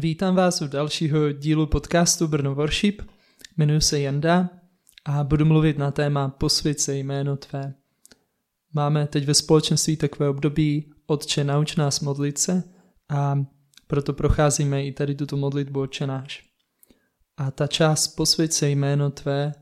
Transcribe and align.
Vítám 0.00 0.34
vás 0.34 0.62
u 0.62 0.66
dalšího 0.66 1.32
dílu 1.32 1.66
podcastu 1.66 2.28
Brno 2.28 2.54
Worship. 2.54 3.02
Jmenuji 3.56 3.80
se 3.80 4.00
Janda 4.00 4.50
a 5.04 5.24
budu 5.24 5.44
mluvit 5.44 5.78
na 5.78 5.90
téma 5.90 6.28
Posvěd 6.28 6.80
se 6.80 6.96
jméno 6.96 7.36
Tvé. 7.36 7.74
Máme 8.72 9.06
teď 9.06 9.24
ve 9.24 9.34
společenství 9.34 9.96
takové 9.96 10.28
období 10.28 10.92
Otče, 11.06 11.44
nauč 11.44 11.76
nás 11.76 12.00
modlit 12.00 12.38
se 12.38 12.62
a 13.08 13.44
proto 13.86 14.12
procházíme 14.12 14.84
i 14.84 14.92
tady 14.92 15.14
tuto 15.14 15.36
modlitbu 15.36 15.80
Otče 15.80 16.06
náš. 16.06 16.44
A 17.36 17.50
ta 17.50 17.66
část 17.66 18.08
Posvěd 18.08 18.52
se 18.52 18.68
jméno 18.70 19.10
Tvé, 19.10 19.54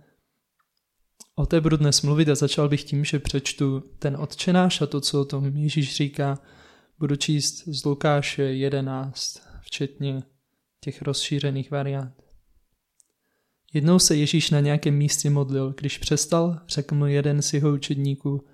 o 1.35 1.47
té 1.47 1.61
budu 1.61 1.77
dnes 1.77 2.03
mluvit 2.03 2.29
a 2.29 2.35
začal 2.35 2.69
bych 2.69 2.85
tím, 2.85 3.05
že 3.05 3.19
přečtu 3.19 3.83
ten 3.99 4.17
Otče 4.17 4.53
náš 4.53 4.81
a 4.81 4.87
to, 4.87 5.01
co 5.01 5.21
o 5.21 5.25
tom 5.25 5.57
Ježíš 5.57 5.97
říká, 5.97 6.39
budu 6.99 7.17
číst 7.17 7.69
z 7.69 7.85
Lukáše 7.85 8.43
11 8.43 9.46
včetně 9.67 10.23
těch 10.81 11.03
rozšířených 11.03 11.71
variant. 11.71 12.23
Jednou 13.73 13.99
se 13.99 14.17
Ježíš 14.17 14.51
na 14.51 14.61
nějakém 14.61 14.95
místě 14.95 15.31
modlil. 15.31 15.75
Když 15.79 15.99
přestal, 15.99 16.61
řekl 16.69 16.95
mu 16.95 17.07
jeden 17.07 17.43
z 17.43 17.53
jeho 17.53 17.73
učedníků, 17.73 18.45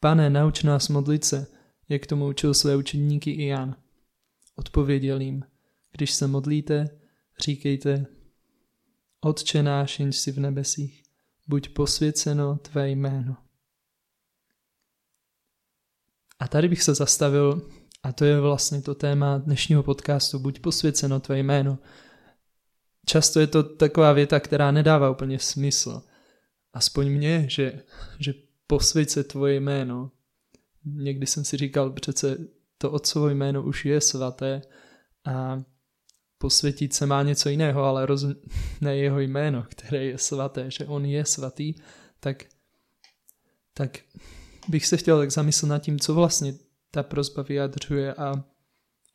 pane, 0.00 0.30
nauč 0.30 0.62
nás 0.62 0.88
modlit 0.88 1.24
se, 1.24 1.46
jak 1.88 2.06
tomu 2.06 2.28
učil 2.28 2.54
své 2.54 2.76
učedníky 2.76 3.30
i 3.30 3.46
Jan. 3.46 3.76
Odpověděl 4.56 5.20
jim, 5.20 5.44
když 5.92 6.12
se 6.12 6.26
modlíte, 6.26 6.98
říkejte, 7.40 8.06
Otče 9.20 9.62
náš, 9.62 10.00
jenž 10.00 10.16
si 10.16 10.32
v 10.32 10.40
nebesích, 10.40 11.02
buď 11.46 11.68
posvěceno 11.68 12.58
tvé 12.58 12.90
jméno. 12.90 13.36
A 16.38 16.48
tady 16.48 16.68
bych 16.68 16.82
se 16.82 16.94
zastavil 16.94 17.70
a 18.02 18.12
to 18.12 18.24
je 18.24 18.40
vlastně 18.40 18.82
to 18.82 18.94
téma 18.94 19.38
dnešního 19.38 19.82
podcastu, 19.82 20.38
buď 20.38 20.60
posvěceno 20.60 21.20
tvé 21.20 21.38
jméno. 21.38 21.78
Často 23.06 23.40
je 23.40 23.46
to 23.46 23.62
taková 23.62 24.12
věta, 24.12 24.40
která 24.40 24.70
nedává 24.70 25.10
úplně 25.10 25.38
smysl. 25.38 26.02
Aspoň 26.72 27.08
mně, 27.10 27.46
že, 27.48 27.82
že 28.18 28.34
posvěť 28.66 29.10
se 29.10 29.24
tvoje 29.24 29.60
jméno. 29.60 30.10
Někdy 30.84 31.26
jsem 31.26 31.44
si 31.44 31.56
říkal, 31.56 31.90
přece 31.90 32.38
to 32.78 32.90
otcovo 32.90 33.28
jméno 33.28 33.62
už 33.62 33.84
je 33.84 34.00
svaté 34.00 34.62
a 35.24 35.62
posvětit 36.38 36.94
se 36.94 37.06
má 37.06 37.22
něco 37.22 37.48
jiného, 37.48 37.84
ale 37.84 38.06
roz... 38.06 38.26
ne 38.80 38.96
jeho 38.96 39.20
jméno, 39.20 39.66
které 39.70 40.04
je 40.04 40.18
svaté, 40.18 40.70
že 40.70 40.86
on 40.86 41.04
je 41.04 41.24
svatý, 41.24 41.74
tak, 42.20 42.44
tak 43.74 43.98
bych 44.68 44.86
se 44.86 44.96
chtěl 44.96 45.18
tak 45.18 45.30
zamyslet 45.30 45.68
nad 45.68 45.78
tím, 45.78 46.00
co 46.00 46.14
vlastně 46.14 46.54
ta 46.90 47.02
prozba 47.02 47.42
vyjadřuje 47.42 48.14
a, 48.14 48.44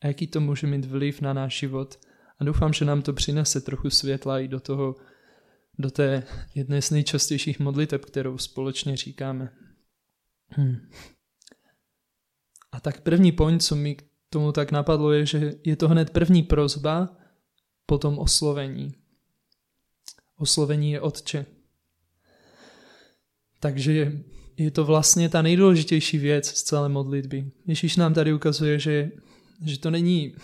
a 0.02 0.06
jaký 0.06 0.26
to 0.26 0.40
může 0.40 0.66
mít 0.66 0.84
vliv 0.84 1.20
na 1.20 1.32
náš 1.32 1.58
život. 1.58 1.98
A 2.38 2.44
doufám, 2.44 2.72
že 2.72 2.84
nám 2.84 3.02
to 3.02 3.12
přinese 3.12 3.60
trochu 3.60 3.90
světla 3.90 4.40
i 4.40 4.48
do 4.48 4.60
toho, 4.60 4.96
do 5.78 5.90
té 5.90 6.22
jedné 6.54 6.82
z 6.82 6.90
nejčastějších 6.90 7.60
modliteb, 7.60 8.04
kterou 8.04 8.38
společně 8.38 8.96
říkáme. 8.96 9.52
Hmm. 10.48 10.76
A 12.72 12.80
tak 12.80 13.00
první 13.00 13.32
point, 13.32 13.62
co 13.62 13.76
mi 13.76 13.94
k 13.94 14.04
tomu 14.30 14.52
tak 14.52 14.72
napadlo, 14.72 15.12
je, 15.12 15.26
že 15.26 15.52
je 15.64 15.76
to 15.76 15.88
hned 15.88 16.10
první 16.10 16.42
prozba, 16.42 17.16
potom 17.86 18.18
oslovení. 18.18 18.94
Oslovení 20.36 20.92
je 20.92 21.00
Otče. 21.00 21.46
Takže 23.60 24.12
je 24.56 24.70
to 24.70 24.84
vlastně 24.84 25.28
ta 25.28 25.42
nejdůležitější 25.42 26.18
věc 26.18 26.46
z 26.46 26.62
celé 26.62 26.88
modlitby. 26.88 27.50
Ježíš 27.66 27.96
nám 27.96 28.14
tady 28.14 28.32
ukazuje, 28.32 28.78
že, 28.78 29.10
že 29.64 29.78
to 29.78 29.90
není 29.90 30.34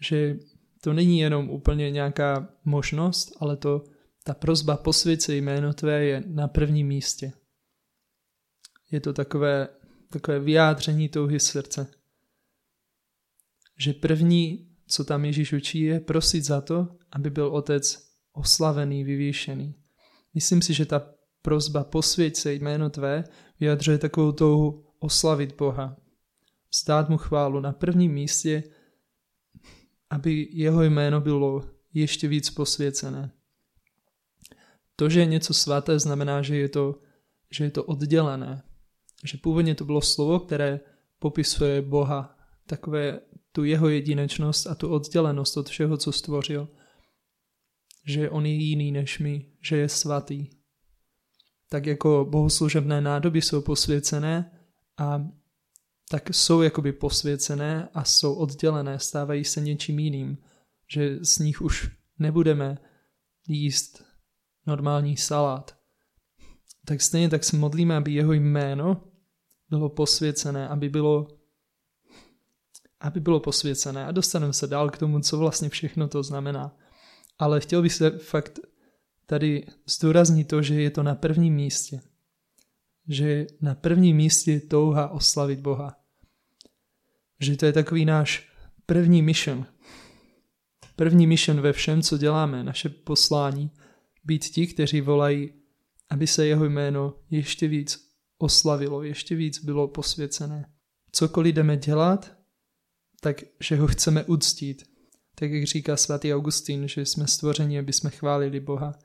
že 0.00 0.36
to 0.80 0.92
není 0.92 1.18
jenom 1.18 1.50
úplně 1.50 1.90
nějaká 1.90 2.48
možnost, 2.64 3.36
ale 3.40 3.56
to 3.56 3.84
ta 4.24 4.34
prozba 4.34 4.76
posvěd 4.76 5.22
se 5.22 5.34
jméno 5.34 5.72
tvé 5.72 6.04
je 6.04 6.22
na 6.26 6.48
prvním 6.48 6.86
místě. 6.86 7.32
Je 8.90 9.00
to 9.00 9.12
takové, 9.12 9.68
takové 10.10 10.40
vyjádření 10.40 11.08
touhy 11.08 11.40
srdce. 11.40 11.90
Že 13.78 13.92
první, 13.92 14.68
co 14.86 15.04
tam 15.04 15.24
Ježíš 15.24 15.52
učí, 15.52 15.80
je 15.80 16.00
prosit 16.00 16.44
za 16.44 16.60
to, 16.60 16.88
aby 17.12 17.30
byl 17.30 17.46
otec 17.46 18.08
oslavený, 18.32 19.04
vyvýšený. 19.04 19.74
Myslím 20.34 20.62
si, 20.62 20.74
že 20.74 20.86
ta 20.86 21.14
prozba 21.46 21.84
posvěť 21.84 22.36
se 22.36 22.54
jméno 22.54 22.90
tvé 22.90 23.24
vyjadřuje 23.60 23.98
takovou 23.98 24.32
touhu 24.32 24.84
oslavit 24.98 25.54
Boha. 25.56 25.96
Zdát 26.82 27.08
mu 27.08 27.16
chválu 27.16 27.60
na 27.60 27.72
prvním 27.72 28.12
místě, 28.12 28.62
aby 30.10 30.48
jeho 30.52 30.82
jméno 30.82 31.20
bylo 31.20 31.64
ještě 31.94 32.28
víc 32.28 32.50
posvěcené. 32.50 33.30
To, 34.96 35.08
že 35.08 35.20
je 35.20 35.26
něco 35.26 35.54
svaté, 35.54 35.98
znamená, 35.98 36.42
že 36.42 36.56
je 36.56 36.68
to, 36.68 36.98
že 37.50 37.64
je 37.64 37.70
to 37.70 37.84
oddělené. 37.84 38.62
Že 39.24 39.38
původně 39.38 39.74
to 39.74 39.84
bylo 39.84 40.00
slovo, 40.00 40.40
které 40.40 40.80
popisuje 41.18 41.82
Boha, 41.82 42.38
takové 42.66 43.20
tu 43.52 43.64
jeho 43.64 43.88
jedinečnost 43.88 44.66
a 44.66 44.74
tu 44.74 44.88
oddělenost 44.88 45.56
od 45.56 45.68
všeho, 45.68 45.96
co 45.96 46.12
stvořil. 46.12 46.68
Že 48.06 48.30
on 48.30 48.46
je 48.46 48.52
jiný 48.52 48.92
než 48.92 49.18
my, 49.18 49.46
že 49.62 49.76
je 49.76 49.88
svatý, 49.88 50.55
tak 51.68 51.86
jako 51.86 52.26
bohoslužebné 52.30 53.00
nádoby 53.00 53.42
jsou 53.42 53.60
posvěcené 53.60 54.50
a 54.98 55.28
tak 56.10 56.28
jsou 56.28 56.62
jakoby 56.62 56.92
posvěcené 56.92 57.88
a 57.94 58.04
jsou 58.04 58.34
oddělené, 58.34 58.98
stávají 58.98 59.44
se 59.44 59.60
něčím 59.60 59.98
jiným, 59.98 60.38
že 60.92 61.18
z 61.24 61.38
nich 61.38 61.60
už 61.60 61.90
nebudeme 62.18 62.78
jíst 63.48 64.04
normální 64.66 65.16
salát. 65.16 65.76
Tak 66.84 67.00
stejně 67.00 67.28
tak 67.28 67.44
se 67.44 67.56
modlíme, 67.56 67.96
aby 67.96 68.12
jeho 68.12 68.32
jméno 68.32 69.02
bylo 69.70 69.88
posvěcené, 69.88 70.68
aby 70.68 70.88
bylo 70.88 71.28
aby 73.00 73.20
bylo 73.20 73.40
posvěcené 73.40 74.06
a 74.06 74.12
dostaneme 74.12 74.52
se 74.52 74.66
dál 74.66 74.90
k 74.90 74.98
tomu, 74.98 75.20
co 75.20 75.38
vlastně 75.38 75.68
všechno 75.68 76.08
to 76.08 76.22
znamená. 76.22 76.76
Ale 77.38 77.60
chtěl 77.60 77.82
bych 77.82 77.92
se 77.92 78.10
fakt 78.10 78.58
tady 79.26 79.66
zdůrazní 79.86 80.44
to, 80.44 80.62
že 80.62 80.82
je 80.82 80.90
to 80.90 81.02
na 81.02 81.14
prvním 81.14 81.54
místě. 81.54 82.00
Že 83.08 83.46
na 83.60 83.74
prvním 83.74 84.16
místě 84.16 84.52
je 84.52 84.60
touha 84.60 85.08
oslavit 85.08 85.60
Boha. 85.60 85.96
Že 87.40 87.56
to 87.56 87.66
je 87.66 87.72
takový 87.72 88.04
náš 88.04 88.48
první 88.86 89.22
mission. 89.22 89.66
První 90.96 91.26
mission 91.26 91.60
ve 91.60 91.72
všem, 91.72 92.02
co 92.02 92.18
děláme, 92.18 92.64
naše 92.64 92.88
poslání. 92.88 93.70
Být 94.24 94.44
ti, 94.44 94.66
kteří 94.66 95.00
volají, 95.00 95.52
aby 96.10 96.26
se 96.26 96.46
jeho 96.46 96.64
jméno 96.64 97.14
ještě 97.30 97.68
víc 97.68 98.10
oslavilo, 98.38 99.02
ještě 99.02 99.34
víc 99.34 99.64
bylo 99.64 99.88
posvěcené. 99.88 100.72
Cokoliv 101.12 101.54
jdeme 101.54 101.76
dělat, 101.76 102.36
tak 103.20 103.42
že 103.60 103.76
ho 103.76 103.86
chceme 103.86 104.24
uctít. 104.24 104.82
Tak 105.34 105.50
jak 105.50 105.64
říká 105.64 105.96
svatý 105.96 106.34
Augustín, 106.34 106.88
že 106.88 107.06
jsme 107.06 107.26
stvořeni, 107.26 107.78
aby 107.78 107.92
jsme 107.92 108.10
chválili 108.10 108.60
Boha. 108.60 108.98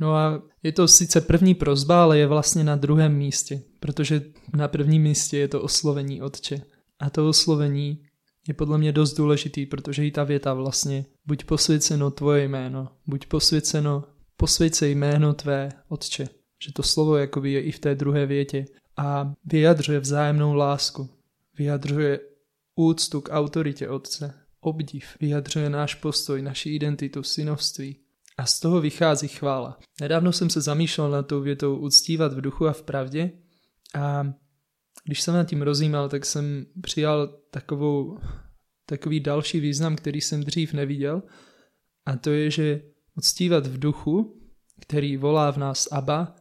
No 0.00 0.14
a 0.14 0.42
je 0.62 0.72
to 0.72 0.88
sice 0.88 1.20
první 1.20 1.54
prozba, 1.54 2.02
ale 2.02 2.18
je 2.18 2.26
vlastně 2.26 2.64
na 2.64 2.76
druhém 2.76 3.14
místě, 3.14 3.62
protože 3.80 4.22
na 4.54 4.68
prvním 4.68 5.02
místě 5.02 5.38
je 5.38 5.48
to 5.48 5.62
oslovení 5.62 6.22
Otče. 6.22 6.62
A 6.98 7.10
to 7.10 7.28
oslovení 7.28 8.02
je 8.48 8.54
podle 8.54 8.78
mě 8.78 8.92
dost 8.92 9.14
důležitý, 9.14 9.66
protože 9.66 10.06
i 10.06 10.10
ta 10.10 10.24
věta 10.24 10.54
vlastně 10.54 11.04
buď 11.26 11.44
posvěceno 11.44 12.10
tvoje 12.10 12.48
jméno, 12.48 12.88
buď 13.06 13.26
posvěceno, 13.26 14.04
posvěď 14.36 14.74
se 14.74 14.88
jméno 14.88 15.34
tvé 15.34 15.68
Otče. 15.88 16.28
Že 16.64 16.72
to 16.72 16.82
slovo 16.82 17.16
jakoby 17.16 17.52
je 17.52 17.62
i 17.62 17.72
v 17.72 17.78
té 17.78 17.94
druhé 17.94 18.26
větě 18.26 18.66
a 18.96 19.32
vyjadřuje 19.44 20.00
vzájemnou 20.00 20.54
lásku, 20.54 21.08
vyjadřuje 21.58 22.20
úctu 22.74 23.20
k 23.20 23.28
autoritě 23.32 23.88
Otce, 23.88 24.34
obdiv, 24.60 25.04
vyjadřuje 25.20 25.70
náš 25.70 25.94
postoj, 25.94 26.42
naši 26.42 26.70
identitu, 26.70 27.22
synovství, 27.22 27.96
a 28.36 28.46
z 28.46 28.60
toho 28.60 28.80
vychází 28.80 29.28
chvála. 29.28 29.78
Nedávno 30.00 30.32
jsem 30.32 30.50
se 30.50 30.60
zamýšlel 30.60 31.10
nad 31.10 31.22
tou 31.22 31.40
větou 31.40 31.76
uctívat 31.76 32.32
v 32.32 32.40
duchu 32.40 32.66
a 32.66 32.72
v 32.72 32.82
pravdě 32.82 33.30
a 33.94 34.32
když 35.04 35.22
jsem 35.22 35.34
nad 35.34 35.44
tím 35.44 35.62
rozjímal, 35.62 36.08
tak 36.08 36.24
jsem 36.24 36.66
přijal 36.82 37.26
takovou, 37.50 38.18
takový 38.86 39.20
další 39.20 39.60
význam, 39.60 39.96
který 39.96 40.20
jsem 40.20 40.44
dřív 40.44 40.72
neviděl 40.72 41.22
a 42.06 42.16
to 42.16 42.30
je, 42.30 42.50
že 42.50 42.82
uctívat 43.14 43.66
v 43.66 43.78
duchu, 43.78 44.42
který 44.80 45.16
volá 45.16 45.50
v 45.50 45.56
nás 45.56 45.88
Abba, 45.92 46.36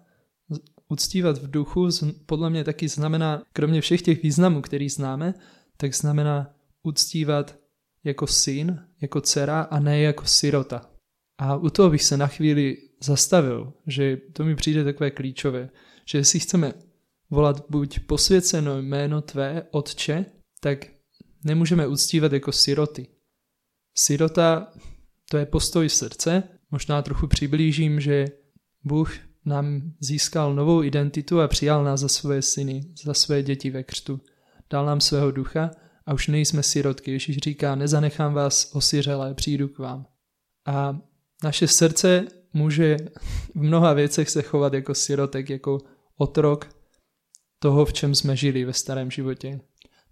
uctívat 0.87 1.37
v 1.37 1.51
duchu 1.51 1.89
podle 2.25 2.49
mě 2.49 2.63
taky 2.63 2.87
znamená, 2.87 3.43
kromě 3.53 3.81
všech 3.81 4.01
těch 4.01 4.23
významů, 4.23 4.61
který 4.61 4.89
známe, 4.89 5.33
tak 5.77 5.95
znamená 5.95 6.53
uctívat 6.83 7.55
jako 8.03 8.27
syn, 8.27 8.79
jako 9.01 9.21
dcera 9.21 9.61
a 9.61 9.79
ne 9.79 9.99
jako 9.99 10.25
sirota. 10.25 10.94
A 11.37 11.55
u 11.55 11.69
toho 11.69 11.89
bych 11.89 12.03
se 12.03 12.17
na 12.17 12.27
chvíli 12.27 12.77
zastavil, 13.03 13.73
že 13.87 14.17
to 14.33 14.43
mi 14.43 14.55
přijde 14.55 14.83
takové 14.83 15.11
klíčové, 15.11 15.69
že 16.05 16.17
jestli 16.17 16.39
chceme 16.39 16.73
volat 17.29 17.65
buď 17.69 17.99
posvěceno 17.99 18.81
jméno 18.81 19.21
tvé, 19.21 19.63
otče, 19.71 20.25
tak 20.59 20.85
nemůžeme 21.43 21.87
uctívat 21.87 22.33
jako 22.33 22.51
siroty. 22.51 23.07
Sirota 23.97 24.71
to 25.29 25.37
je 25.37 25.45
postoj 25.45 25.89
srdce. 25.89 26.43
Možná 26.71 27.01
trochu 27.01 27.27
přiblížím, 27.27 27.99
že 27.99 28.25
Bůh 28.83 29.13
nám 29.45 29.93
získal 29.99 30.55
novou 30.55 30.83
identitu 30.83 31.41
a 31.41 31.47
přijal 31.47 31.83
nás 31.83 31.99
za 31.99 32.07
své 32.07 32.41
syny, 32.41 32.93
za 33.03 33.13
své 33.13 33.43
děti 33.43 33.69
ve 33.69 33.83
křtu. 33.83 34.21
Dal 34.69 34.85
nám 34.85 35.01
svého 35.01 35.31
ducha 35.31 35.71
a 36.05 36.13
už 36.13 36.27
nejsme 36.27 36.63
sirotky. 36.63 37.11
Ježíš 37.11 37.37
říká, 37.37 37.75
nezanechám 37.75 38.33
vás 38.33 38.71
osiřelé, 38.75 39.33
přijdu 39.33 39.67
k 39.67 39.79
vám. 39.79 40.05
A 40.65 40.99
naše 41.43 41.67
srdce 41.67 42.25
může 42.53 42.97
v 43.55 43.61
mnoha 43.61 43.93
věcech 43.93 44.29
se 44.29 44.41
chovat 44.41 44.73
jako 44.73 44.95
sirotek, 44.95 45.49
jako 45.49 45.77
otrok 46.17 46.69
toho, 47.59 47.85
v 47.85 47.93
čem 47.93 48.15
jsme 48.15 48.35
žili 48.35 48.65
ve 48.65 48.73
starém 48.73 49.11
životě. 49.11 49.59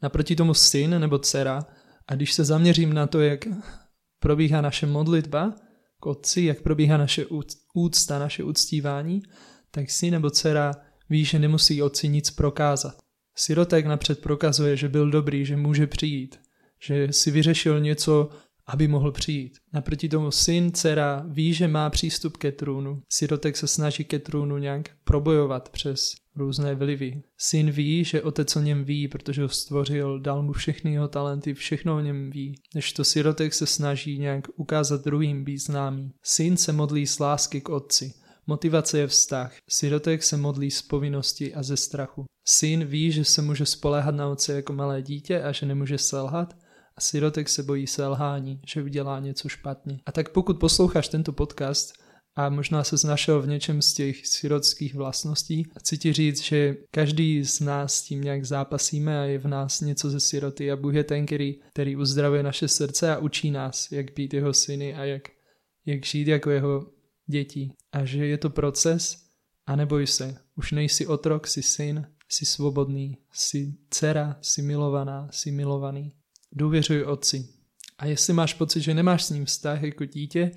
Naproti 0.02 0.36
tomu 0.36 0.54
syn 0.54 1.00
nebo 1.00 1.20
dcera, 1.20 1.66
a 2.08 2.16
když 2.16 2.34
se 2.34 2.44
zaměřím 2.44 2.94
na 2.94 3.08
to, 3.08 3.22
jak 3.22 3.48
probíhá 4.20 4.62
naše 4.62 4.86
modlitba 4.86 5.56
k 6.00 6.06
otci, 6.06 6.42
jak 6.42 6.62
probíhá 6.62 6.98
naše 6.98 7.26
úcta, 7.74 8.20
naše 8.20 8.44
uctívání, 8.44 9.22
tak 9.72 9.92
syn 9.92 10.12
nebo 10.12 10.30
dcera 10.30 10.72
ví, 11.10 11.26
že 11.26 11.40
nemusí 11.40 11.82
otci 11.82 12.08
nic 12.08 12.32
prokázat. 12.32 12.98
Sirotek 13.36 13.86
napřed 13.86 14.22
prokazuje, 14.22 14.78
že 14.78 14.90
byl 14.90 15.12
dobrý, 15.12 15.46
že 15.46 15.58
může 15.58 15.88
přijít, 15.88 16.40
že 16.82 17.14
si 17.14 17.32
vyřešil 17.32 17.80
něco, 17.80 18.30
aby 18.68 18.88
mohl 18.88 19.12
přijít. 19.12 19.58
Naproti 19.74 20.10
tomu 20.10 20.32
syn, 20.32 20.72
dcera 20.72 21.26
ví, 21.28 21.54
že 21.54 21.68
má 21.68 21.90
přístup 21.90 22.38
ke 22.38 22.52
trůnu. 22.52 23.02
Sirotek 23.10 23.58
se 23.58 23.68
snaží 23.68 24.04
ke 24.04 24.20
trůnu 24.20 24.58
nějak 24.58 24.90
probojovat 25.04 25.70
přes 25.70 26.14
různé 26.36 26.76
vlivy. 26.76 27.22
Syn 27.38 27.72
ví, 27.72 28.04
že 28.04 28.22
otec 28.22 28.56
o 28.56 28.62
něm 28.62 28.84
ví, 28.84 29.08
protože 29.08 29.42
ho 29.42 29.50
stvořil, 29.50 30.20
dal 30.20 30.44
mu 30.44 30.54
všechny 30.54 30.94
jeho 30.94 31.08
talenty, 31.08 31.54
všechno 31.54 31.96
o 31.96 32.00
něm 32.00 32.32
ví. 32.32 32.56
Než 32.76 32.94
to 32.94 33.04
sirotek 33.04 33.54
se 33.54 33.66
snaží 33.66 34.20
nějak 34.20 34.48
ukázat 34.56 35.04
druhým 35.04 35.44
být 35.44 35.58
známý. 35.58 36.12
Syn 36.24 36.58
se 36.58 36.74
modlí 36.74 37.08
z 37.08 37.20
lásky 37.20 37.62
k 37.62 37.70
otci. 37.70 38.14
Motivace 38.48 39.00
je 39.00 39.08
vztah. 39.08 39.56
Sirotek 39.70 40.24
se 40.24 40.38
modlí 40.38 40.72
z 40.72 40.82
povinnosti 40.82 41.54
a 41.56 41.64
ze 41.64 41.78
strachu. 41.78 42.26
Syn 42.46 42.86
ví, 42.86 43.12
že 43.12 43.26
se 43.26 43.42
může 43.42 43.66
spoléhat 43.66 44.16
na 44.16 44.28
otce 44.28 44.54
jako 44.54 44.74
malé 44.74 45.02
dítě 45.02 45.44
a 45.44 45.52
že 45.52 45.66
nemůže 45.66 45.98
selhat 45.98 46.54
a 46.98 47.02
sirotek 47.02 47.50
se 47.50 47.64
bojí 47.64 47.88
selhání, 47.88 48.62
že 48.68 48.84
udělá 48.84 49.20
něco 49.20 49.50
špatně. 49.50 50.00
A 50.06 50.12
tak 50.12 50.30
pokud 50.30 50.60
posloucháš 50.60 51.08
tento 51.08 51.34
podcast 51.34 51.94
a 52.36 52.50
možná 52.50 52.84
se 52.84 52.98
znašel 52.98 53.42
v 53.42 53.48
něčem 53.48 53.82
z 53.82 53.94
těch 53.94 54.28
sirotských 54.28 54.96
vlastností, 54.96 55.64
chci 55.80 55.98
ti 55.98 56.14
říct, 56.14 56.44
že 56.44 56.76
každý 56.92 57.44
z 57.44 57.60
nás 57.60 58.02
tím 58.02 58.22
nějak 58.22 58.46
zápasíme 58.46 59.20
a 59.20 59.24
je 59.24 59.38
v 59.40 59.48
nás 59.48 59.82
něco 59.82 60.10
ze 60.10 60.20
siroty 60.20 60.72
a 60.72 60.76
Bůh 60.76 60.94
je 60.94 61.04
ten, 61.04 61.26
který, 61.26 61.60
který 61.74 61.96
uzdravuje 61.96 62.44
naše 62.44 62.68
srdce 62.68 63.16
a 63.16 63.18
učí 63.18 63.52
nás, 63.52 63.92
jak 63.92 64.14
být 64.14 64.34
jeho 64.34 64.54
syny 64.54 64.96
a 64.96 65.04
jak, 65.04 65.24
jak 65.86 66.06
žít 66.06 66.28
jako 66.28 66.50
jeho 66.50 66.88
děti. 67.28 67.72
A 67.92 68.06
že 68.06 68.26
je 68.26 68.38
to 68.38 68.50
proces 68.50 69.18
a 69.66 69.76
neboj 69.76 70.08
se, 70.08 70.38
už 70.56 70.72
nejsi 70.72 71.08
otrok, 71.08 71.48
jsi 71.48 71.64
syn, 71.64 72.08
jsi 72.30 72.46
svobodný, 72.46 73.18
jsi 73.34 73.74
dcera, 73.90 74.38
jsi 74.42 74.62
milovaná, 74.62 75.28
jsi 75.32 75.52
milovaný. 75.52 76.14
Důvěřuj 76.56 77.04
otci. 77.04 77.50
A 77.98 78.06
jestli 78.06 78.34
máš 78.34 78.54
pocit, 78.54 78.82
že 78.82 78.94
nemáš 78.94 79.24
s 79.24 79.30
ním 79.30 79.46
vztah 79.46 79.84
jako 79.84 80.06
dítě, 80.06 80.52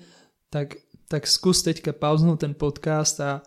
tak, 0.49 0.73
tak 1.07 1.27
zkus 1.27 1.63
teďka 1.63 1.93
pauznout 1.93 2.39
ten 2.39 2.53
podcast 2.53 3.19
a, 3.19 3.41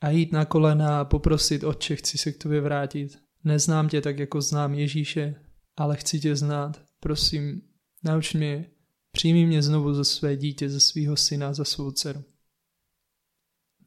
a 0.00 0.10
jít 0.10 0.32
na 0.32 0.44
kolena 0.44 1.00
a 1.00 1.04
poprosit 1.04 1.64
otče, 1.64 1.96
chci 1.96 2.18
se 2.18 2.32
k 2.32 2.42
tobě 2.42 2.60
vrátit. 2.60 3.18
Neznám 3.44 3.88
tě 3.88 4.00
tak, 4.00 4.18
jako 4.18 4.40
znám 4.40 4.74
Ježíše, 4.74 5.34
ale 5.76 5.96
chci 5.96 6.20
tě 6.20 6.36
znát. 6.36 6.82
Prosím, 7.00 7.62
nauč 8.04 8.34
mě, 8.34 8.70
přijmi 9.12 9.46
mě 9.46 9.62
znovu 9.62 9.94
za 9.94 10.04
své 10.04 10.36
dítě, 10.36 10.70
za 10.70 10.80
svého 10.80 11.16
syna, 11.16 11.52
za 11.52 11.64
svou 11.64 11.90
dceru. 11.90 12.24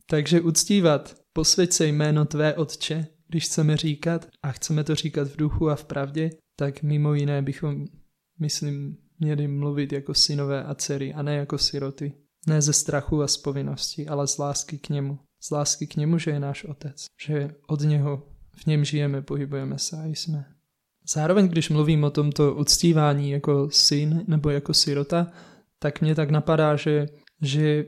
Takže 0.06 0.42
uctívat, 0.42 1.16
posvěď 1.34 1.72
se 1.72 1.88
jméno 1.88 2.26
tvé 2.26 2.54
otče, 2.54 3.08
když 3.28 3.46
chceme 3.46 3.78
říkat 3.78 4.28
a 4.44 4.52
chceme 4.52 4.84
to 4.84 4.96
říkat 4.96 5.28
v 5.28 5.36
duchu 5.38 5.70
a 5.70 5.76
v 5.76 5.86
pravdě, 5.86 6.30
tak 6.60 6.84
mimo 6.84 7.14
jiné 7.14 7.42
bychom, 7.42 7.86
myslím, 8.40 8.98
měli 9.20 9.48
mluvit 9.48 9.94
jako 9.94 10.14
synové 10.14 10.64
a 10.64 10.76
dcery 10.76 11.14
a 11.14 11.22
ne 11.22 11.36
jako 11.36 11.58
siroty. 11.58 12.14
Ne 12.48 12.62
ze 12.62 12.74
strachu 12.74 13.22
a 13.22 13.28
z 13.28 13.38
povinnosti, 13.38 14.08
ale 14.08 14.28
z 14.28 14.38
lásky 14.38 14.78
k 14.78 14.90
němu. 14.90 15.20
Z 15.42 15.52
lásky 15.52 15.88
k 15.88 15.96
němu, 15.96 16.18
že 16.18 16.32
je 16.32 16.40
náš 16.40 16.64
otec. 16.64 17.06
Že 17.26 17.56
od 17.68 17.82
něho 17.82 18.24
v 18.56 18.66
něm 18.66 18.86
žijeme, 18.86 19.22
pohybujeme 19.22 19.80
se 19.80 19.98
a 19.98 20.06
jsme. 20.06 20.46
Zároveň, 21.14 21.48
když 21.48 21.70
mluvím 21.70 22.04
o 22.04 22.10
tomto 22.10 22.56
uctívání 22.56 23.32
jako 23.32 23.70
syn 23.72 24.24
nebo 24.28 24.50
jako 24.50 24.74
sirota, 24.74 25.28
tak 25.80 26.02
mě 26.02 26.16
tak 26.16 26.30
napadá, 26.30 26.76
že, 26.76 27.08
že 27.42 27.86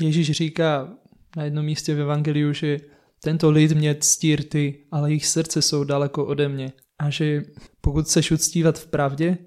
Ježíš 0.00 0.30
říká 0.30 0.96
na 1.36 1.44
jednom 1.44 1.64
místě 1.64 1.94
v 1.94 2.00
Evangeliu, 2.00 2.52
že 2.52 2.80
tento 3.20 3.50
lid 3.50 3.72
mě 3.72 3.94
ctí 3.94 4.36
ty, 4.36 4.86
ale 4.90 5.10
jejich 5.10 5.26
srdce 5.26 5.62
jsou 5.62 5.84
daleko 5.84 6.24
ode 6.24 6.48
mě. 6.48 6.72
A 6.98 7.10
že 7.10 7.42
pokud 7.84 8.04
chceš 8.04 8.30
uctívat 8.30 8.78
v 8.78 8.86
pravdě, 8.86 9.38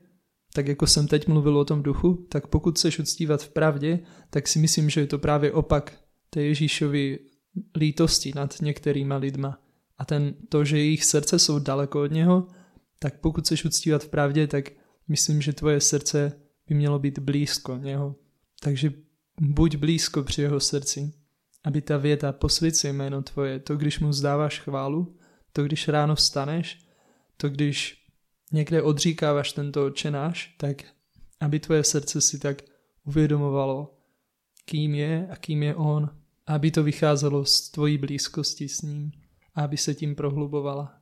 tak 0.54 0.68
jako 0.68 0.88
jsem 0.88 1.08
teď 1.08 1.28
mluvil 1.28 1.58
o 1.58 1.66
tom 1.66 1.84
duchu, 1.84 2.28
tak 2.30 2.48
pokud 2.48 2.78
chceš 2.78 3.00
uctívat 3.00 3.44
v 3.44 3.50
pravdě, 3.50 4.00
tak 4.30 4.48
si 4.48 4.60
myslím, 4.60 4.90
že 4.90 5.02
je 5.02 5.08
to 5.08 5.20
právě 5.20 5.52
opak 5.52 5.94
té 6.30 6.42
Ježíšovy 6.42 7.20
lítosti 7.78 8.32
nad 8.36 8.62
některýma 8.62 9.18
lidma. 9.18 9.60
A 9.98 10.06
ten, 10.06 10.34
to, 10.50 10.66
že 10.66 10.78
jejich 10.78 11.06
srdce 11.06 11.40
jsou 11.40 11.60
daleko 11.60 12.02
od 12.02 12.12
něho, 12.12 12.48
tak 13.00 13.20
pokud 13.20 13.44
chceš 13.44 13.66
uctívat 13.66 14.04
v 14.04 14.10
pravdě, 14.10 14.48
tak 14.48 14.70
myslím, 15.08 15.42
že 15.42 15.54
tvoje 15.54 15.82
srdce 15.82 16.32
by 16.68 16.76
mělo 16.76 17.00
být 17.00 17.20
blízko 17.20 17.78
něho. 17.78 18.16
Takže 18.62 18.94
buď 19.42 19.76
blízko 19.76 20.24
při 20.24 20.42
jeho 20.42 20.60
srdci, 20.60 21.14
aby 21.64 21.82
ta 21.82 21.98
věta 21.98 22.32
posvěd 22.32 22.84
jméno 22.84 23.22
tvoje, 23.22 23.60
to 23.60 23.76
když 23.76 24.00
mu 24.00 24.14
zdáváš 24.14 24.60
chválu, 24.60 25.18
to 25.54 25.64
když 25.64 25.88
ráno 25.88 26.16
vstaneš, 26.16 26.80
to 27.38 27.50
když 27.50 28.07
někde 28.52 28.82
odříkáváš 28.82 29.52
tento 29.52 29.86
očenáš, 29.86 30.56
tak 30.58 30.84
aby 31.40 31.60
tvoje 31.60 31.84
srdce 31.84 32.22
si 32.22 32.40
tak 32.40 32.62
uvědomovalo, 33.06 33.94
kým 34.66 34.96
je 34.96 35.28
a 35.32 35.36
kým 35.36 35.64
je 35.64 35.76
on, 35.76 36.10
aby 36.48 36.72
to 36.72 36.84
vycházelo 36.84 37.46
z 37.46 37.70
tvojí 37.70 37.98
blízkosti 37.98 38.70
s 38.70 38.82
ním 38.82 39.12
a 39.56 39.64
aby 39.64 39.78
se 39.78 39.96
tím 39.96 40.16
prohlubovala. 40.16 40.94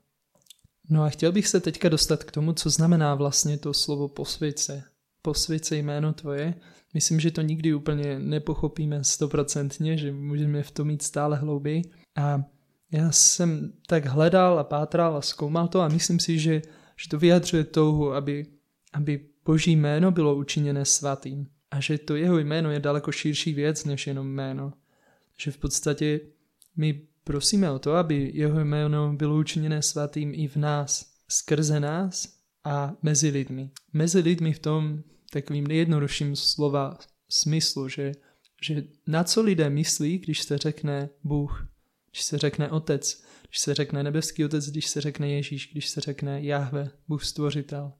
No 0.90 1.04
a 1.04 1.10
chtěl 1.10 1.32
bych 1.32 1.48
se 1.48 1.60
teďka 1.60 1.90
dostat 1.90 2.24
k 2.24 2.32
tomu, 2.32 2.54
co 2.54 2.70
znamená 2.70 3.16
vlastně 3.16 3.58
to 3.58 3.74
slovo 3.74 4.08
posvěce. 4.08 4.84
Posvěce 5.22 5.78
jméno 5.78 6.14
tvoje. 6.14 6.54
Myslím, 6.94 7.20
že 7.20 7.32
to 7.32 7.42
nikdy 7.42 7.74
úplně 7.74 8.20
nepochopíme 8.20 9.04
stoprocentně, 9.04 9.98
že 9.98 10.12
můžeme 10.12 10.64
v 10.64 10.72
tom 10.72 10.88
mít 10.88 11.02
stále 11.02 11.38
hlouběji. 11.38 11.82
A 12.16 12.44
já 12.92 13.12
jsem 13.12 13.74
tak 13.88 14.06
hledal 14.06 14.60
a 14.60 14.64
pátral 14.64 15.18
a 15.18 15.22
zkoumal 15.22 15.68
to 15.68 15.82
a 15.82 15.88
myslím 15.88 16.20
si, 16.20 16.40
že, 16.40 16.62
že 16.98 17.10
to 17.10 17.20
vyjadřuje 17.20 17.64
touhu, 17.64 18.14
aby, 18.14 18.46
aby 18.94 19.26
boží 19.46 19.72
jméno 19.76 20.12
bylo 20.12 20.36
učiněné 20.36 20.86
svatým 20.86 21.48
a 21.72 21.80
že 21.80 21.98
to 21.98 22.16
jeho 22.16 22.38
jméno 22.40 22.72
je 22.72 22.80
daleko 22.80 23.12
širší 23.12 23.54
věc 23.54 23.86
než 23.86 24.08
jenom 24.08 24.28
jméno. 24.28 24.74
Že 25.38 25.52
v 25.52 25.58
podstatě 25.58 26.20
my 26.76 27.02
prosíme 27.24 27.72
o 27.72 27.80
to, 27.80 27.94
aby 27.96 28.32
jeho 28.34 28.60
jméno 28.60 29.14
bylo 29.14 29.38
učiněné 29.38 29.82
svatým 29.82 30.34
i 30.36 30.48
v 30.48 30.56
nás, 30.56 31.14
skrze 31.28 31.80
nás 31.80 32.38
a 32.64 32.94
mezi 33.02 33.30
lidmi. 33.30 33.70
Mezi 33.94 34.20
lidmi 34.20 34.54
v 34.54 34.60
tom 34.60 35.04
takovým 35.32 35.68
nejjednodušším 35.68 36.36
slova 36.36 36.98
smyslu, 37.30 37.90
že, 37.90 38.12
že 38.62 38.84
na 39.08 39.24
co 39.24 39.42
lidé 39.42 39.70
myslí, 39.70 40.18
když 40.18 40.42
se 40.42 40.58
řekne 40.58 41.10
Bůh 41.24 41.68
když 42.16 42.24
se 42.24 42.38
řekne 42.38 42.70
Otec, 42.70 43.24
když 43.56 43.62
se 43.62 43.74
řekne 43.74 44.04
Nebeský 44.04 44.46
Otec, 44.46 44.70
když 44.70 44.88
se 44.88 45.02
řekne 45.02 45.30
Ježíš, 45.30 45.72
když 45.72 45.90
se 45.90 46.02
řekne 46.02 46.44
Jahve, 46.44 46.90
Bůh 47.08 47.26
Stvořitel 47.26 47.92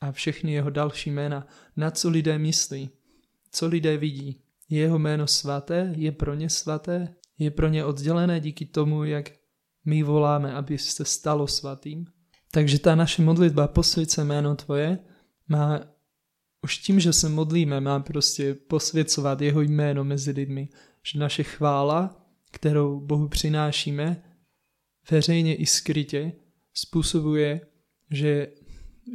a 0.00 0.12
všechny 0.12 0.52
jeho 0.52 0.70
další 0.70 1.10
jména, 1.10 1.46
na 1.76 1.90
co 1.90 2.08
lidé 2.10 2.38
myslí, 2.38 2.90
co 3.52 3.66
lidé 3.66 3.96
vidí. 3.96 4.42
Je 4.68 4.80
jeho 4.80 4.98
jméno 4.98 5.26
svaté, 5.26 5.92
je 5.96 6.12
pro 6.12 6.34
ně 6.34 6.50
svaté, 6.50 7.14
je 7.38 7.50
pro 7.50 7.68
ně 7.68 7.84
oddělené 7.84 8.40
díky 8.40 8.66
tomu, 8.66 9.04
jak 9.04 9.30
my 9.84 10.02
voláme, 10.02 10.54
aby 10.54 10.78
se 10.78 11.04
stalo 11.04 11.46
svatým. 11.46 12.06
Takže 12.50 12.78
ta 12.78 12.94
naše 12.94 13.22
modlitba 13.22 13.68
posvědce 13.68 14.24
jméno 14.24 14.56
tvoje 14.56 14.98
má 15.48 15.80
už 16.62 16.78
tím, 16.78 17.00
že 17.00 17.12
se 17.12 17.28
modlíme, 17.28 17.80
má 17.80 18.00
prostě 18.00 18.54
posvěcovat 18.54 19.40
jeho 19.40 19.60
jméno 19.60 20.04
mezi 20.04 20.30
lidmi. 20.30 20.68
Že 21.02 21.18
naše 21.18 21.42
chvála 21.42 22.20
kterou 22.50 23.00
Bohu 23.00 23.28
přinášíme, 23.28 24.22
veřejně 25.10 25.54
i 25.54 25.66
skrytě, 25.66 26.32
způsobuje, 26.74 27.60
že, 28.10 28.48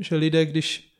že 0.02 0.16
lidé, 0.16 0.46
když 0.46 0.92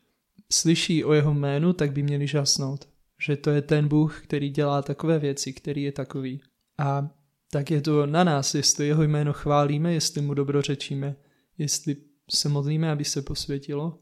slyší 0.52 1.04
o 1.04 1.14
jeho 1.14 1.34
jménu, 1.34 1.74
tak 1.74 1.92
by 1.92 2.04
měli 2.04 2.28
žasnout. 2.28 2.90
Že 3.26 3.38
to 3.38 3.50
je 3.50 3.62
ten 3.62 3.88
Bůh, 3.88 4.24
který 4.24 4.50
dělá 4.50 4.82
takové 4.82 5.20
věci, 5.20 5.54
který 5.54 5.84
je 5.84 5.92
takový. 5.92 6.42
A 6.78 7.10
tak 7.52 7.72
je 7.72 7.82
to 7.82 8.06
na 8.06 8.24
nás, 8.24 8.56
jestli 8.56 8.88
jeho 8.88 9.04
jméno 9.04 9.34
chválíme, 9.34 9.94
jestli 9.94 10.22
mu 10.22 10.34
dobrořečíme, 10.34 11.16
jestli 11.58 11.96
se 12.30 12.50
modlíme, 12.50 12.92
aby 12.92 13.06
se 13.06 13.22
posvětilo, 13.22 14.00